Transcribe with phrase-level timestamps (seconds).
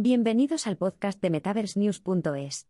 [0.00, 2.68] Bienvenidos al podcast de MetaverseNews.es.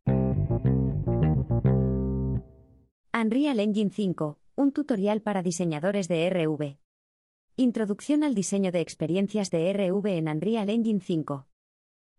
[3.12, 6.78] Unreal Engine 5, un tutorial para diseñadores de RV.
[7.56, 11.46] Introducción al diseño de experiencias de RV en Unreal Engine 5.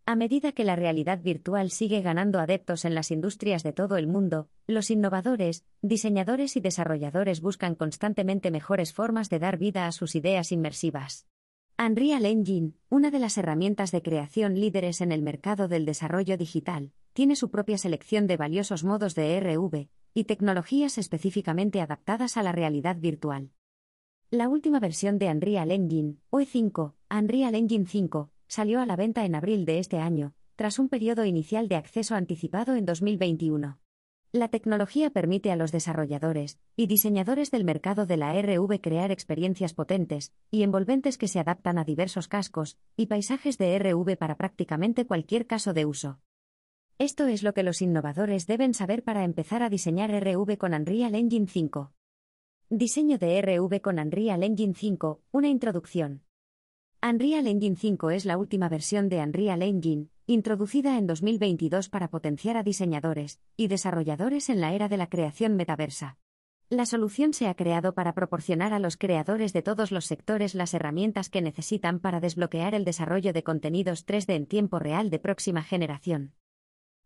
[0.05, 4.05] A medida que la realidad virtual sigue ganando adeptos en las industrias de todo el
[4.05, 10.13] mundo, los innovadores, diseñadores y desarrolladores buscan constantemente mejores formas de dar vida a sus
[10.13, 11.26] ideas inmersivas.
[11.81, 16.91] Unreal Engine, una de las herramientas de creación líderes en el mercado del desarrollo digital,
[17.13, 22.51] tiene su propia selección de valiosos modos de RV y tecnologías específicamente adaptadas a la
[22.51, 23.51] realidad virtual.
[24.29, 29.35] La última versión de Unreal Engine, OE5, Unreal Engine 5, salió a la venta en
[29.35, 33.79] abril de este año, tras un periodo inicial de acceso anticipado en 2021.
[34.31, 39.73] La tecnología permite a los desarrolladores y diseñadores del mercado de la RV crear experiencias
[39.73, 45.07] potentes y envolventes que se adaptan a diversos cascos y paisajes de RV para prácticamente
[45.07, 46.20] cualquier caso de uso.
[46.99, 51.15] Esto es lo que los innovadores deben saber para empezar a diseñar RV con Unreal
[51.15, 51.91] Engine 5.
[52.70, 56.21] Diseño de RV con Unreal Engine 5, una introducción.
[57.01, 62.55] Unreal Engine 5 es la última versión de Unreal Engine, introducida en 2022 para potenciar
[62.55, 66.20] a diseñadores y desarrolladores en la era de la creación metaversa.
[66.70, 70.76] La solución se ha creado para proporcionar a los creadores de todos los sectores las
[70.76, 75.64] herramientas que necesitan para desbloquear el desarrollo de contenidos 3D en tiempo real de próxima
[75.64, 76.36] generación.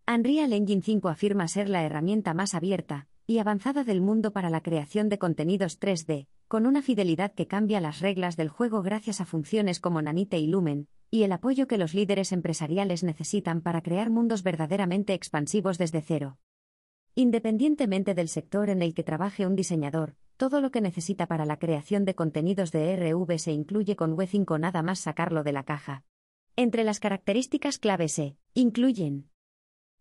[0.06, 4.62] Unreal Engine 5 afirma ser la herramienta más abierta y avanzada del mundo para la
[4.62, 9.26] creación de contenidos 3D, con una fidelidad que cambia las reglas del juego gracias a
[9.26, 14.10] funciones como Nanite y Lumen, y el apoyo que los líderes empresariales necesitan para crear
[14.10, 16.40] mundos verdaderamente expansivos desde cero.
[17.14, 21.60] Independientemente del sector en el que trabaje un diseñador, todo lo que necesita para la
[21.60, 26.04] creación de contenidos de RV se incluye con W5 nada más sacarlo de la caja.
[26.56, 29.30] Entre las características clave se incluyen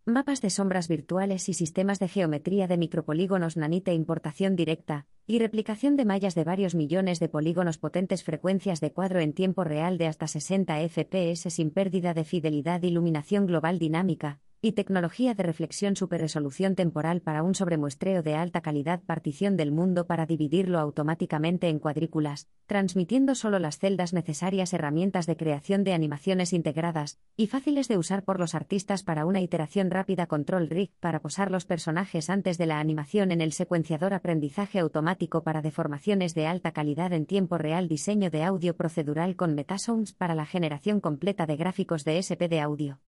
[0.06, 5.96] Mapas de sombras virtuales y sistemas de geometría de micropolígonos nanite importación directa, y replicación
[5.96, 10.06] de mallas de varios millones de polígonos potentes frecuencias de cuadro en tiempo real de
[10.06, 16.76] hasta 60 FPS sin pérdida de fidelidad iluminación global dinámica, y tecnología de reflexión superresolución
[16.76, 22.48] temporal para un sobremuestreo de alta calidad partición del mundo para dividirlo automáticamente en cuadrículas,
[22.66, 28.22] transmitiendo solo las celdas necesarias herramientas de creación de animaciones integradas y fáciles de usar
[28.22, 32.66] por los artistas para una iteración rápida control rig para posar los personajes antes de
[32.66, 37.88] la animación en el secuenciador aprendizaje automático para deformaciones de alta calidad en tiempo real
[37.88, 42.60] diseño de audio procedural con metasounds para la generación completa de gráficos de SP de
[42.60, 43.00] audio.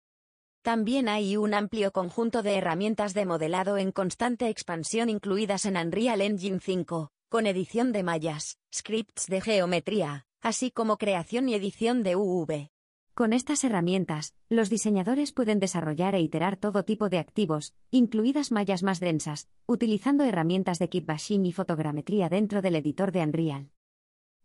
[0.64, 6.22] También hay un amplio conjunto de herramientas de modelado en constante expansión incluidas en Unreal
[6.22, 12.16] Engine 5, con edición de mallas, scripts de geometría, así como creación y edición de
[12.16, 12.70] UV.
[13.12, 18.82] Con estas herramientas, los diseñadores pueden desarrollar e iterar todo tipo de activos, incluidas mallas
[18.82, 23.70] más densas, utilizando herramientas de kitbashing y fotogrametría dentro del editor de Unreal.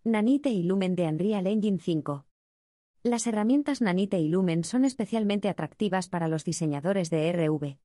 [0.03, 2.25] Nanite y Lumen de Unreal Engine 5.
[3.03, 7.77] Las herramientas Nanite y Lumen son especialmente atractivas para los diseñadores de RV.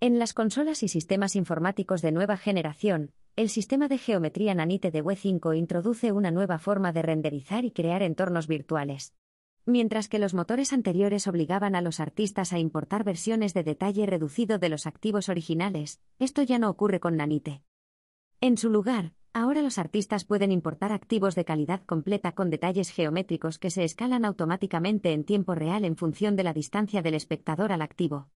[0.00, 5.02] En las consolas y sistemas informáticos de nueva generación, el sistema de geometría Nanite de
[5.02, 9.14] W5 introduce una nueva forma de renderizar y crear entornos virtuales.
[9.64, 14.58] Mientras que los motores anteriores obligaban a los artistas a importar versiones de detalle reducido
[14.58, 17.62] de los activos originales, esto ya no ocurre con Nanite.
[18.42, 23.58] En su lugar, Ahora los artistas pueden importar activos de calidad completa con detalles geométricos
[23.58, 27.82] que se escalan automáticamente en tiempo real en función de la distancia del espectador al
[27.82, 28.28] activo.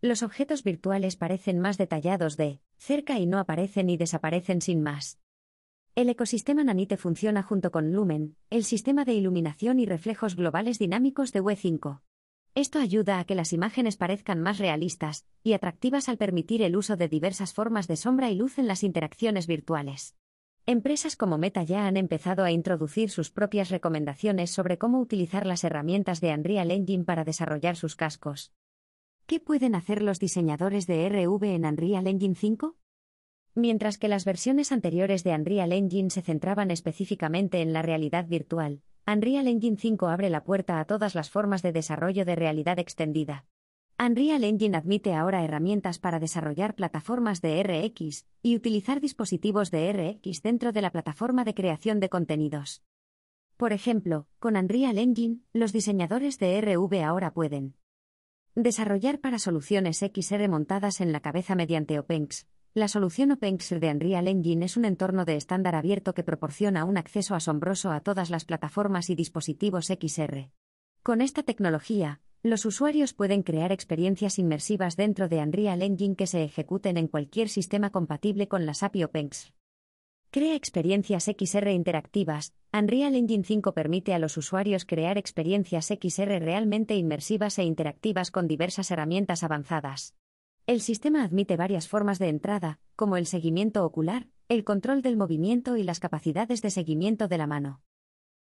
[0.00, 5.18] Los objetos virtuales parecen más detallados de cerca y no aparecen y desaparecen sin más.
[5.94, 11.32] El ecosistema Nanite funciona junto con Lumen, el sistema de iluminación y reflejos globales dinámicos
[11.32, 12.02] de W5.
[12.54, 16.96] Esto ayuda a que las imágenes parezcan más realistas y atractivas al permitir el uso
[16.96, 20.17] de diversas formas de sombra y luz en las interacciones virtuales.
[20.70, 25.64] Empresas como Meta ya han empezado a introducir sus propias recomendaciones sobre cómo utilizar las
[25.64, 28.52] herramientas de Unreal Engine para desarrollar sus cascos.
[29.24, 32.76] ¿Qué pueden hacer los diseñadores de RV en Unreal Engine 5?
[33.54, 38.82] Mientras que las versiones anteriores de Unreal Engine se centraban específicamente en la realidad virtual,
[39.06, 43.46] Unreal Engine 5 abre la puerta a todas las formas de desarrollo de realidad extendida.
[44.00, 50.40] Unreal Engine admite ahora herramientas para desarrollar plataformas de RX y utilizar dispositivos de RX
[50.42, 52.84] dentro de la plataforma de creación de contenidos.
[53.56, 57.74] Por ejemplo, con Unreal Engine, los diseñadores de RV ahora pueden
[58.54, 62.46] desarrollar para soluciones XR montadas en la cabeza mediante OpenX.
[62.74, 66.98] La solución OpenX de Unreal Engine es un entorno de estándar abierto que proporciona un
[66.98, 70.50] acceso asombroso a todas las plataformas y dispositivos XR.
[71.02, 76.44] Con esta tecnología, Los usuarios pueden crear experiencias inmersivas dentro de Unreal Engine que se
[76.44, 79.52] ejecuten en cualquier sistema compatible con las API OpenX.
[80.30, 82.54] Crea experiencias XR interactivas.
[82.72, 88.46] Unreal Engine 5 permite a los usuarios crear experiencias XR realmente inmersivas e interactivas con
[88.46, 90.14] diversas herramientas avanzadas.
[90.66, 95.76] El sistema admite varias formas de entrada, como el seguimiento ocular, el control del movimiento
[95.76, 97.82] y las capacidades de seguimiento de la mano.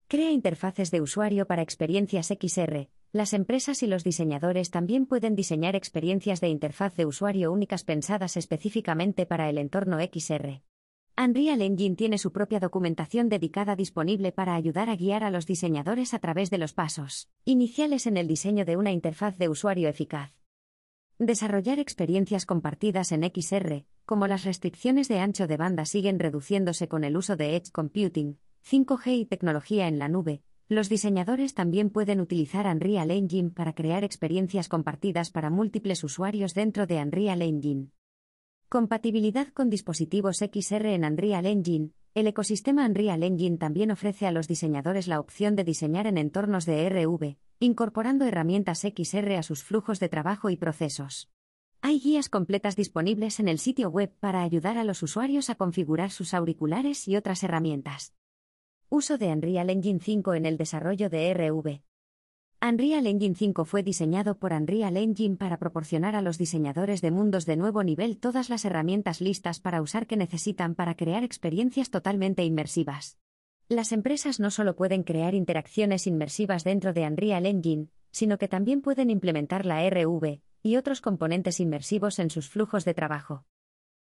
[0.07, 2.89] Crea interfaces de usuario para experiencias XR.
[3.11, 8.37] Las empresas y los diseñadores también pueden diseñar experiencias de interfaz de usuario únicas pensadas
[8.37, 10.61] específicamente para el entorno XR.
[11.17, 16.13] Unreal Engine tiene su propia documentación dedicada disponible para ayudar a guiar a los diseñadores
[16.13, 20.31] a través de los pasos iniciales en el diseño de una interfaz de usuario eficaz.
[21.17, 27.03] Desarrollar experiencias compartidas en XR, como las restricciones de ancho de banda siguen reduciéndose con
[27.03, 28.37] el uso de Edge Computing,
[28.69, 34.03] 5G y tecnología en la nube, los diseñadores también pueden utilizar Unreal Engine para crear
[34.03, 37.87] experiencias compartidas para múltiples usuarios dentro de Unreal Engine.
[38.69, 41.89] Compatibilidad con dispositivos XR en Unreal Engine.
[42.13, 46.67] El ecosistema Unreal Engine también ofrece a los diseñadores la opción de diseñar en entornos
[46.67, 51.31] de RV, incorporando herramientas XR a sus flujos de trabajo y procesos.
[51.81, 56.11] Hay guías completas disponibles en el sitio web para ayudar a los usuarios a configurar
[56.11, 58.13] sus auriculares y otras herramientas.
[58.91, 61.81] Uso de Unreal Engine 5 en el desarrollo de RV.
[62.67, 67.45] Unreal Engine 5 fue diseñado por Unreal Engine para proporcionar a los diseñadores de mundos
[67.45, 72.43] de nuevo nivel todas las herramientas listas para usar que necesitan para crear experiencias totalmente
[72.43, 73.19] inmersivas.
[73.67, 78.81] Las empresas no solo pueden crear interacciones inmersivas dentro de Unreal Engine, sino que también
[78.81, 83.45] pueden implementar la RV y otros componentes inmersivos en sus flujos de trabajo.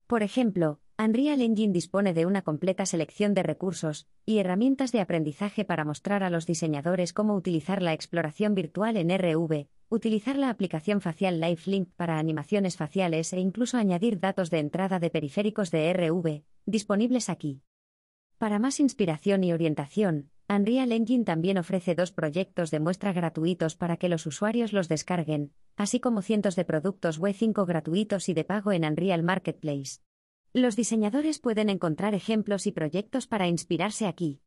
[0.06, 5.66] Por ejemplo, Unreal Engine dispone de una completa selección de recursos y herramientas de aprendizaje
[5.66, 11.02] para mostrar a los diseñadores cómo utilizar la exploración virtual en RV, utilizar la aplicación
[11.02, 16.44] facial LiveLink para animaciones faciales e incluso añadir datos de entrada de periféricos de RV,
[16.64, 17.60] disponibles aquí.
[18.38, 23.98] Para más inspiración y orientación, Unreal Engine también ofrece dos proyectos de muestra gratuitos para
[23.98, 28.44] que los usuarios los descarguen, así como cientos de productos web 5 gratuitos y de
[28.44, 30.00] pago en Unreal Marketplace.
[30.56, 34.40] Los diseñadores pueden encontrar ejemplos y proyectos para inspirarse aquí.